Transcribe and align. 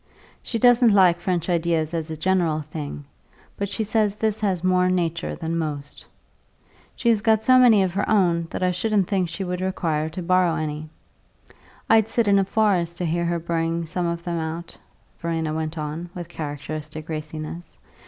She 0.41 0.57
doesn't 0.57 0.95
like 0.95 1.19
French 1.19 1.47
ideas 1.47 1.93
as 1.93 2.09
a 2.09 2.17
general 2.17 2.61
thing; 2.61 3.05
but 3.55 3.69
she 3.69 3.83
says 3.83 4.15
this 4.15 4.41
has 4.41 4.63
more 4.63 4.89
nature 4.89 5.35
than 5.35 5.59
most. 5.59 6.03
She 6.95 7.09
has 7.09 7.21
got 7.21 7.43
so 7.43 7.59
many 7.59 7.83
of 7.83 7.93
her 7.93 8.09
own 8.09 8.45
that 8.49 8.63
I 8.63 8.71
shouldn't 8.71 9.07
think 9.07 9.29
she 9.29 9.43
would 9.43 9.61
require 9.61 10.09
to 10.09 10.23
borrow 10.23 10.55
any. 10.55 10.89
I'd 11.87 12.07
sit 12.07 12.27
in 12.27 12.39
a 12.39 12.43
forest 12.43 12.97
to 12.97 13.05
hear 13.05 13.25
her 13.25 13.37
bring 13.37 13.85
some 13.85 14.07
of 14.07 14.23
them 14.23 14.39
out," 14.39 14.75
Verena 15.19 15.53
went 15.53 15.77
on, 15.77 16.09
with 16.15 16.27
characteristic 16.29 17.07
raciness. 17.07 17.77